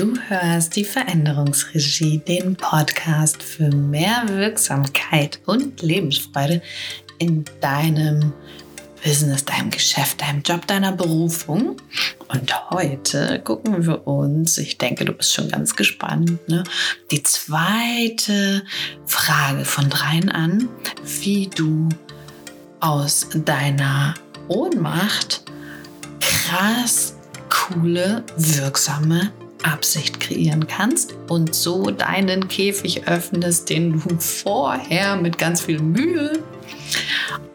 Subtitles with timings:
[0.00, 6.62] Du hörst die Veränderungsregie, den Podcast für mehr Wirksamkeit und Lebensfreude
[7.18, 8.32] in deinem
[9.04, 11.76] Business, deinem Geschäft, deinem Job, deiner Berufung.
[12.28, 16.64] Und heute gucken wir uns, ich denke, du bist schon ganz gespannt, ne,
[17.10, 18.64] die zweite
[19.04, 20.66] Frage von dreien an,
[21.20, 21.90] wie du
[22.80, 24.14] aus deiner
[24.48, 25.42] Ohnmacht
[26.20, 27.16] krass
[27.50, 29.30] coole, wirksame
[29.62, 36.42] Absicht kreieren kannst und so deinen Käfig öffnest, den du vorher mit ganz viel Mühe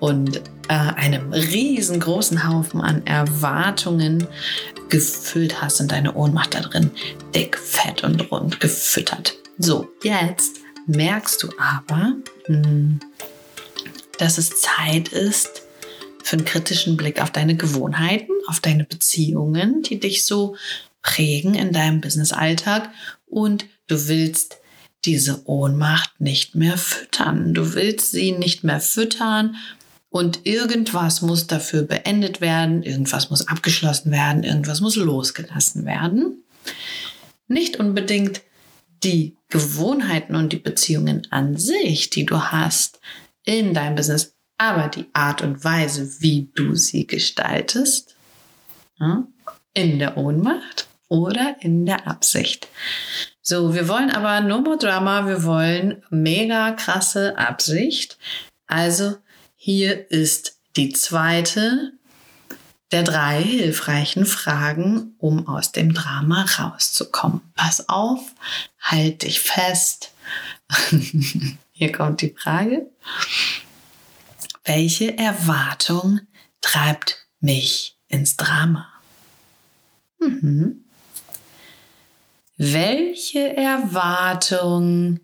[0.00, 0.38] und
[0.68, 4.26] äh, einem riesengroßen Haufen an Erwartungen
[4.88, 6.90] gefüllt hast und deine Ohnmacht da drin
[7.34, 9.34] dick, fett und rund gefüttert.
[9.58, 12.14] So, jetzt merkst du aber,
[12.46, 13.00] hm,
[14.18, 15.62] dass es Zeit ist
[16.22, 20.56] für einen kritischen Blick auf deine Gewohnheiten, auf deine Beziehungen, die dich so
[21.02, 22.90] prägen in deinem Business-Alltag
[23.26, 24.58] und du willst
[25.04, 27.54] diese Ohnmacht nicht mehr füttern.
[27.54, 29.56] Du willst sie nicht mehr füttern
[30.10, 36.44] und irgendwas muss dafür beendet werden, irgendwas muss abgeschlossen werden, irgendwas muss losgelassen werden.
[37.48, 38.42] Nicht unbedingt
[39.02, 43.00] die Gewohnheiten und die Beziehungen an sich, die du hast
[43.44, 48.14] in deinem Business, aber die Art und Weise, wie du sie gestaltest,
[49.74, 52.68] in der Ohnmacht oder in der Absicht.
[53.42, 58.16] So, wir wollen aber no more drama, wir wollen mega krasse Absicht.
[58.66, 59.18] Also
[59.54, 61.92] hier ist die zweite
[62.92, 67.42] der drei hilfreichen Fragen, um aus dem Drama rauszukommen.
[67.54, 68.20] Pass auf,
[68.80, 70.12] halt dich fest.
[71.72, 72.86] hier kommt die Frage.
[74.64, 76.20] Welche Erwartung
[76.62, 78.88] treibt mich ins Drama?
[80.18, 80.81] Mhm.
[82.64, 85.18] Welche Erwartung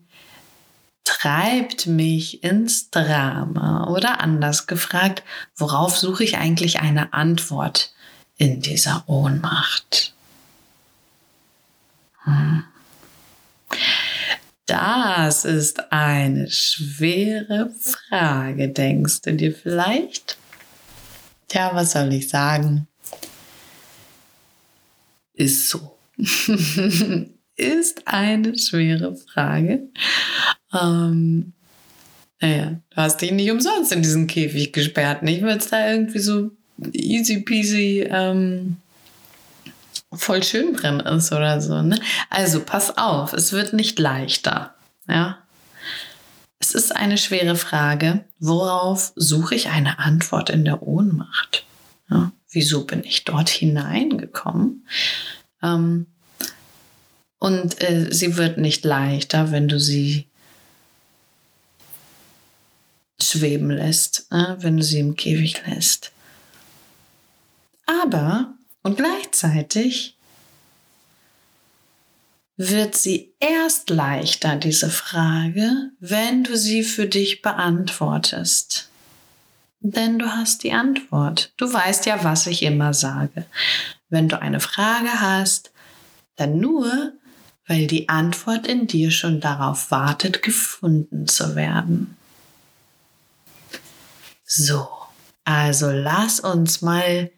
[1.05, 3.87] treibt mich ins Drama?
[3.87, 5.23] Oder anders gefragt,
[5.55, 7.93] worauf suche ich eigentlich eine Antwort
[8.35, 10.13] in dieser Ohnmacht?
[12.25, 12.65] Hm.
[14.65, 20.37] Das ist eine schwere Frage, denkst du dir vielleicht?
[21.53, 22.89] Ja, was soll ich sagen?
[25.35, 25.98] Ist so.
[27.55, 29.89] ist eine schwere Frage.
[30.73, 31.53] Ähm,
[32.41, 35.43] naja, du hast dich nicht umsonst in diesen Käfig gesperrt, nicht?
[35.43, 36.51] Weil es da irgendwie so
[36.93, 38.77] easy peasy ähm,
[40.13, 41.81] voll schön drin ist oder so.
[41.81, 41.99] Ne?
[42.29, 44.73] Also pass auf, es wird nicht leichter.
[45.07, 45.39] Ja.
[46.59, 48.25] Es ist eine schwere Frage.
[48.39, 51.65] Worauf suche ich eine Antwort in der Ohnmacht?
[52.09, 52.31] Ja.
[52.51, 54.87] Wieso bin ich dort hineingekommen?
[55.61, 56.07] Ähm,
[57.39, 60.27] und äh, sie wird nicht leichter, wenn du sie
[63.21, 66.11] schweben lässt, äh, wenn du sie im Käfig lässt.
[67.85, 68.53] Aber
[68.83, 70.15] und gleichzeitig
[72.57, 78.89] wird sie erst leichter, diese Frage, wenn du sie für dich beantwortest.
[79.79, 81.53] Denn du hast die Antwort.
[81.55, 83.45] Du weißt ja, was ich immer sage.
[84.09, 85.71] Wenn du eine Frage hast,
[86.35, 87.13] dann nur,
[87.67, 92.17] weil die Antwort in dir schon darauf wartet, gefunden zu werden.
[94.43, 94.87] So,
[95.43, 97.29] also lass uns mal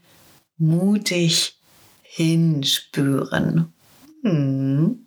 [0.57, 1.57] mutig
[2.01, 3.73] hinspüren.
[4.23, 5.05] Hm.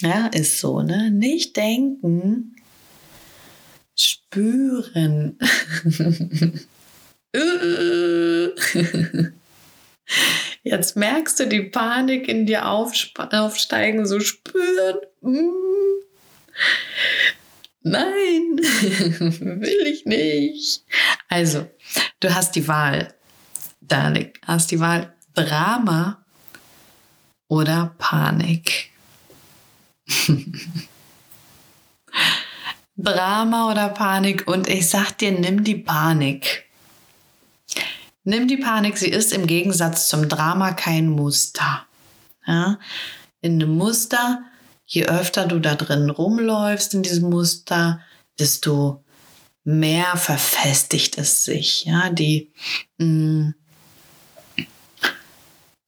[0.00, 1.10] Ja, ist so, ne?
[1.10, 2.56] Nicht denken,
[3.96, 5.38] spüren.
[10.62, 14.98] Jetzt merkst du die Panik in dir aufsteigen, so spüren.
[15.22, 15.52] Hm.
[17.82, 18.58] Nein,
[19.60, 20.84] will ich nicht.
[21.28, 21.68] Also,
[22.20, 23.12] du hast die Wahl,
[23.82, 24.32] Darling.
[24.46, 26.24] Hast die Wahl Drama
[27.48, 28.90] oder Panik.
[32.96, 36.63] Drama oder Panik und ich sag dir, nimm die Panik.
[38.24, 41.86] Nimm die Panik, sie ist im Gegensatz zum Drama kein Muster.
[42.46, 42.78] Ja?
[43.42, 44.42] In einem Muster,
[44.86, 48.00] je öfter du da drin rumläufst in diesem Muster,
[48.38, 49.04] desto
[49.62, 51.84] mehr verfestigt es sich.
[51.84, 52.08] Ja?
[52.08, 52.50] Die,
[52.96, 53.54] mh, mm,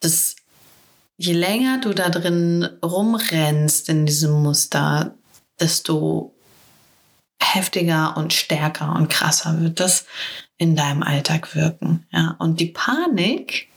[0.01, 0.37] das,
[1.17, 5.15] je länger du da drin rumrennst in diesem Muster,
[5.59, 6.35] desto
[7.41, 10.05] heftiger und stärker und krasser wird das
[10.59, 12.07] in deinem Alltag wirken.
[12.13, 12.37] Ja?
[12.39, 13.69] Und die Panik,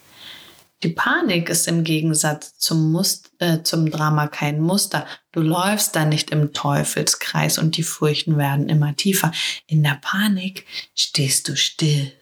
[0.82, 5.06] Die Panik ist im Gegensatz zum, Must äh, zum Drama kein Muster.
[5.34, 9.34] Du läufst da nicht im Teufelskreis und die Furchten werden immer tiefer.
[9.68, 10.66] In der Panik
[10.96, 12.14] stehst du still.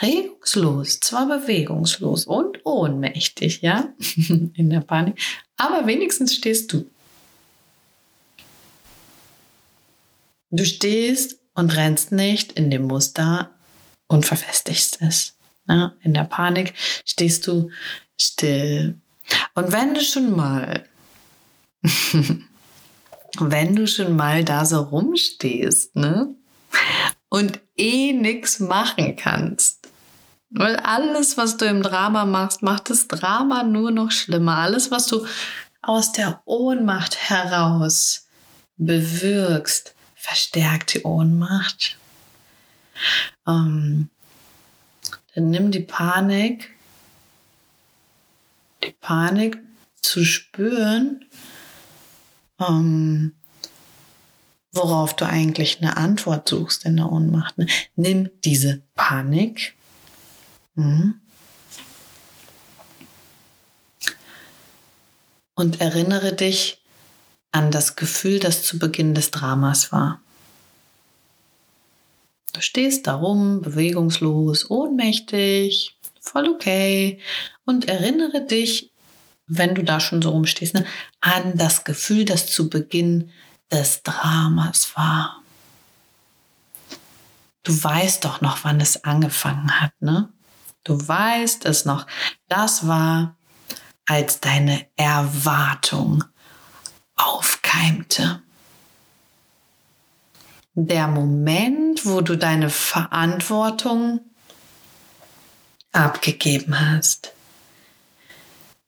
[0.00, 3.92] Regungslos, zwar bewegungslos und ohnmächtig, ja,
[4.54, 5.20] in der Panik,
[5.58, 6.88] aber wenigstens stehst du.
[10.50, 13.50] Du stehst und rennst nicht in dem Muster
[14.06, 15.36] und verfestigst es.
[15.68, 16.74] Ja, in der Panik
[17.04, 17.70] stehst du
[18.20, 19.00] still.
[19.54, 20.84] Und wenn du schon mal,
[23.38, 26.34] wenn du schon mal da so rumstehst, ne?
[27.28, 29.88] Und eh nichts machen kannst.
[30.50, 34.58] Weil alles, was du im Drama machst, macht das Drama nur noch schlimmer.
[34.58, 35.24] Alles, was du
[35.80, 38.26] aus der Ohnmacht heraus
[38.76, 41.96] bewirkst, verstärkt die Ohnmacht.
[43.46, 44.10] Ähm,
[45.34, 46.70] dann nimm die Panik,
[48.84, 49.58] die Panik
[50.02, 51.24] zu spüren,
[52.60, 53.34] ähm,
[54.72, 57.56] worauf du eigentlich eine Antwort suchst in der Ohnmacht.
[57.56, 57.66] Ne?
[57.96, 59.74] Nimm diese Panik.
[60.74, 61.20] Mhm.
[65.54, 66.79] Und erinnere dich
[67.52, 70.20] an das Gefühl, das zu Beginn des Dramas war.
[72.52, 77.20] Du stehst da rum, bewegungslos, ohnmächtig, voll okay.
[77.64, 78.92] Und erinnere dich,
[79.46, 80.86] wenn du da schon so rumstehst, ne,
[81.20, 83.30] an das Gefühl, das zu Beginn
[83.70, 85.42] des Dramas war.
[87.62, 90.32] Du weißt doch noch, wann es angefangen hat, ne?
[90.82, 92.06] Du weißt es noch.
[92.48, 93.36] Das war,
[94.06, 96.24] als deine Erwartung
[97.70, 98.42] aufkeimte
[100.74, 104.20] der Moment, wo du deine Verantwortung
[105.92, 107.32] abgegeben hast.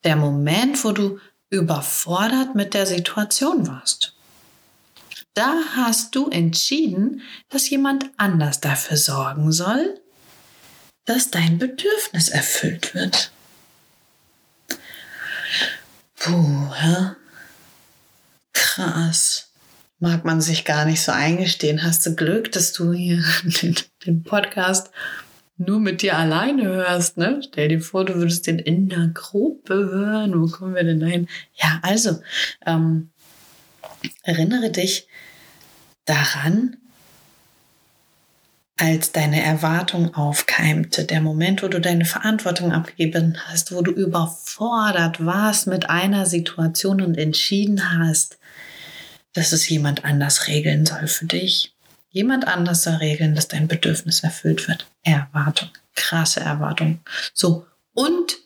[0.05, 1.19] Der Moment, wo du
[1.51, 4.15] überfordert mit der Situation warst.
[5.35, 10.01] Da hast du entschieden, dass jemand anders dafür sorgen soll,
[11.05, 13.33] dass dein Bedürfnis erfüllt wird.
[16.17, 17.17] Puh, ja?
[18.53, 19.53] Krass
[20.03, 21.85] mag man sich gar nicht so eingestehen.
[21.85, 23.23] Hast du Glück, dass du hier
[23.63, 24.91] den, den Podcast
[25.59, 27.41] nur mit dir alleine hörst, ne?
[27.41, 30.43] Stell dir vor, du würdest den in der Gruppe hören.
[30.43, 31.29] Wo kommen wir denn dahin?
[31.55, 32.21] Ja, also,
[32.67, 33.11] ähm,
[34.25, 35.07] erinnere dich
[36.05, 36.79] daran,
[38.79, 45.25] als deine Erwartung aufkeimte, der Moment, wo du deine Verantwortung abgegeben hast, wo du überfordert
[45.25, 48.39] warst mit einer Situation und entschieden hast,
[49.35, 51.75] dass es jemand anders regeln soll für dich.
[52.11, 54.87] Jemand anders soll regeln, dass dein Bedürfnis erfüllt wird.
[55.03, 55.71] Erwartung.
[55.95, 57.01] Krasse Erwartung.
[57.33, 57.67] So.
[57.95, 58.39] Und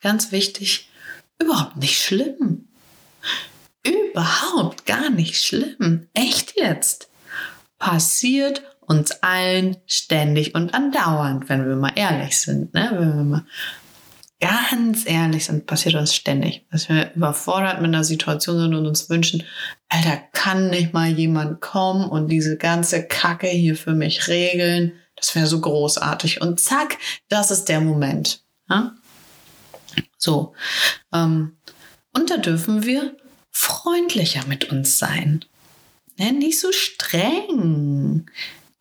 [0.00, 0.88] ganz wichtig,
[1.38, 2.68] überhaupt nicht schlimm.
[3.84, 6.08] Überhaupt gar nicht schlimm.
[6.14, 7.08] Echt jetzt.
[7.78, 12.74] Passiert uns allen ständig und andauernd, wenn wir mal ehrlich sind.
[12.74, 12.90] Ne?
[12.92, 13.46] Wenn wir mal
[14.40, 19.08] ganz ehrlich sind, passiert uns ständig, dass wir überfordert mit einer Situation sind und uns
[19.08, 19.44] wünschen,
[19.88, 24.92] Alter, kann nicht mal jemand kommen und diese ganze Kacke hier für mich regeln?
[25.16, 26.40] Das wäre so großartig.
[26.40, 26.98] Und zack,
[27.28, 28.42] das ist der Moment.
[28.68, 28.94] Ja?
[30.18, 30.54] So.
[31.12, 31.56] Ähm,
[32.12, 33.16] und da dürfen wir
[33.50, 35.44] freundlicher mit uns sein.
[36.18, 36.32] Ne?
[36.32, 38.26] Nicht so streng.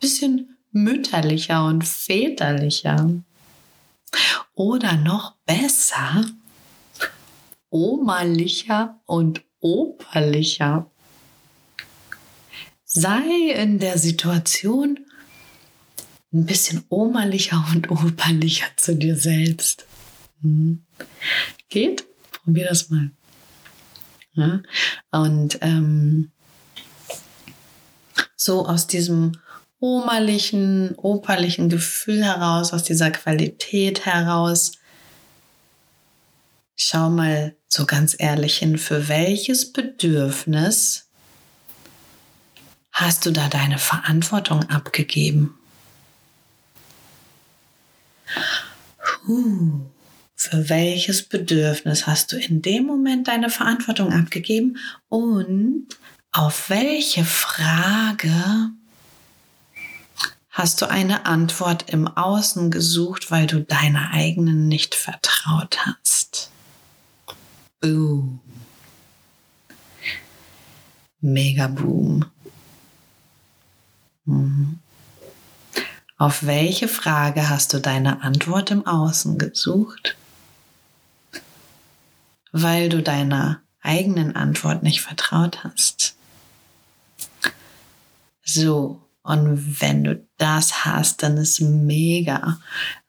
[0.01, 3.09] Bisschen mütterlicher und väterlicher.
[4.53, 6.25] Oder noch besser,
[7.69, 10.91] omerlicher und operlicher.
[12.83, 14.99] Sei in der Situation
[16.33, 19.85] ein bisschen omerlicher und operlicher zu dir selbst.
[20.41, 20.83] Hm.
[21.69, 22.05] Geht?
[22.31, 23.11] Probier das mal.
[24.33, 24.61] Ja?
[25.11, 26.31] Und ähm,
[28.35, 29.33] so aus diesem
[29.81, 34.73] omerlichen, operlichen Gefühl heraus, aus dieser Qualität heraus.
[36.75, 41.09] Schau mal so ganz ehrlich hin, für welches Bedürfnis
[42.91, 45.57] hast du da deine Verantwortung abgegeben?
[49.03, 49.81] Puh,
[50.35, 54.77] für welches Bedürfnis hast du in dem Moment deine Verantwortung abgegeben
[55.09, 55.87] und
[56.31, 58.71] auf welche Frage
[60.61, 66.51] hast du eine Antwort im Außen gesucht, weil du deiner eigenen nicht vertraut hast.
[67.79, 68.39] Boom.
[71.19, 72.25] Mega Boom.
[74.25, 74.77] Mhm.
[76.19, 80.15] Auf welche Frage hast du deine Antwort im Außen gesucht?
[82.51, 86.13] Weil du deiner eigenen Antwort nicht vertraut hast.
[88.43, 92.59] So, und wenn du das hast, dann ist mega,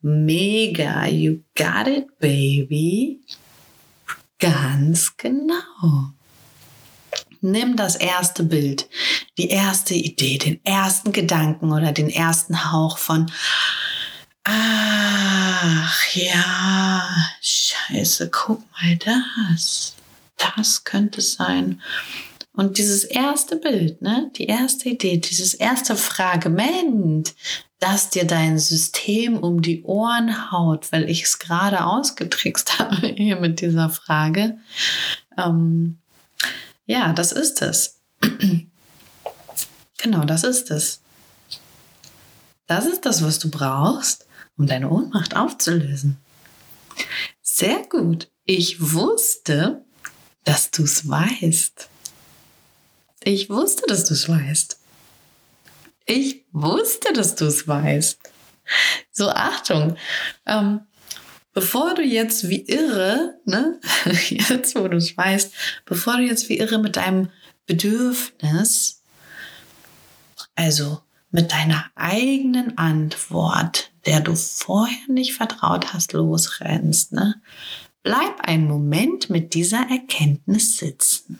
[0.03, 3.21] mega, you got it, baby.
[4.39, 6.13] Ganz genau.
[7.41, 8.89] Nimm das erste Bild,
[9.39, 13.31] die erste Idee, den ersten Gedanken oder den ersten Hauch von,
[14.45, 17.09] ach ja,
[17.41, 19.95] scheiße, guck mal das.
[20.37, 21.81] Das könnte sein.
[22.55, 27.35] Und dieses erste Bild, ne, die erste Idee, dieses erste Fragment,
[27.79, 33.37] das dir dein System um die Ohren haut, weil ich es gerade ausgetrickst habe hier
[33.37, 34.59] mit dieser Frage.
[35.37, 35.99] Ähm,
[36.87, 38.01] ja, das ist es.
[39.99, 41.01] genau, das ist es.
[42.67, 46.19] Das ist das, was du brauchst, um deine Ohnmacht aufzulösen.
[47.41, 48.31] Sehr gut.
[48.45, 49.85] Ich wusste,
[50.45, 51.89] dass du es weißt.
[53.25, 54.79] Ich wusste, dass du es weißt.
[56.07, 58.19] Ich wusste, dass du es weißt.
[59.13, 59.97] So, Achtung.
[60.47, 60.81] Ähm,
[61.53, 63.81] bevor du jetzt wie irre, ne,
[64.29, 65.53] jetzt wo du es weißt,
[65.85, 67.31] bevor du jetzt wie irre mit deinem
[67.67, 69.03] Bedürfnis,
[70.55, 71.01] also
[71.31, 77.41] mit deiner eigenen Antwort, der du vorher nicht vertraut hast, losrennst, ne,
[78.03, 81.39] bleib einen Moment mit dieser Erkenntnis sitzen.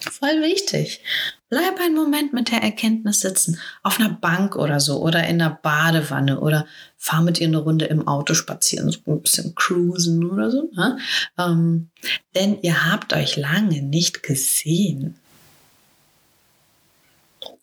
[0.00, 1.00] Voll wichtig.
[1.48, 3.58] Bleib einen Moment mit der Erkenntnis sitzen.
[3.82, 7.86] Auf einer Bank oder so oder in einer Badewanne oder fahr mit ihr eine Runde
[7.86, 10.70] im Auto spazieren, so ein bisschen cruisen oder so.
[10.74, 10.98] Ne?
[11.38, 11.88] Ähm,
[12.34, 15.16] denn ihr habt euch lange nicht gesehen.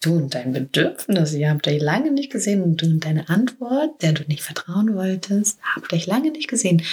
[0.02, 4.02] Du und dein Bedürfnis, ihr habt euch lange nicht gesehen und du und deine Antwort,
[4.02, 6.84] der du nicht vertrauen wolltest, habt euch lange nicht gesehen.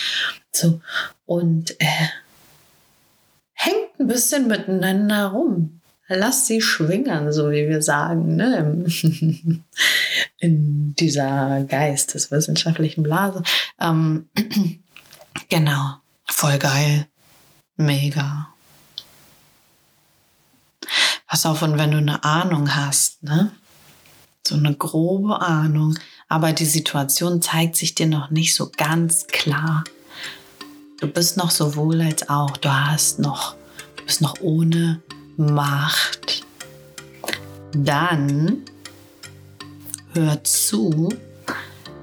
[0.50, 0.80] So,
[1.26, 2.08] und äh,
[4.02, 5.80] ein bisschen miteinander rum.
[6.08, 8.84] Lass sie schwingern, so wie wir sagen, ne?
[10.38, 13.42] in dieser geisteswissenschaftlichen Blase.
[13.80, 14.28] Ähm,
[15.48, 17.06] genau, voll geil,
[17.76, 18.48] mega.
[21.26, 23.52] Pass auf, und wenn du eine Ahnung hast, ne?
[24.46, 29.84] so eine grobe Ahnung, aber die Situation zeigt sich dir noch nicht so ganz klar
[31.02, 33.56] Du bist noch sowohl als auch, du hast noch,
[34.02, 35.00] du bist noch ohne
[35.36, 36.44] Macht.
[37.72, 38.58] Dann
[40.12, 41.08] hör zu,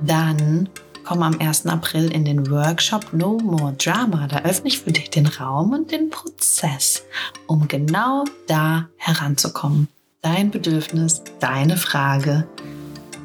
[0.01, 0.69] dann
[1.03, 1.67] komm am 1.
[1.67, 4.27] April in den Workshop No More Drama.
[4.27, 7.03] Da öffne ich für dich den Raum und den Prozess,
[7.47, 9.87] um genau da heranzukommen.
[10.21, 12.47] Dein Bedürfnis, deine Frage,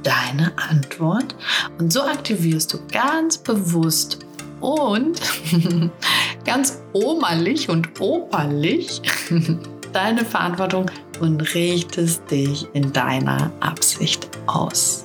[0.02, 1.35] deine Antwort.
[1.78, 4.19] Und so aktivierst du ganz bewusst
[4.61, 5.21] und
[6.45, 9.03] ganz omerlich und operlich
[9.93, 15.05] deine Verantwortung und richtest dich in deiner Absicht aus.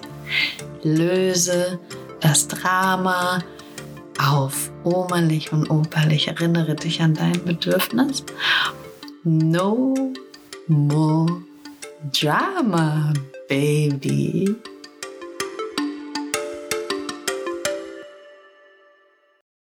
[0.84, 1.80] Löse
[2.20, 3.40] das Drama
[4.20, 6.28] auf omerlich und operlich.
[6.28, 8.24] Erinnere dich an dein Bedürfnis.
[9.24, 10.14] No
[10.68, 11.44] more
[12.12, 13.14] drama,
[13.48, 14.56] baby.